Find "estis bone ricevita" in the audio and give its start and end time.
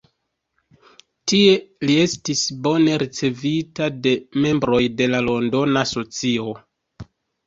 2.05-3.89